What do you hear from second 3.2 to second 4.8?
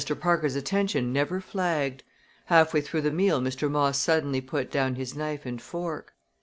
Mr. Moss suddenly put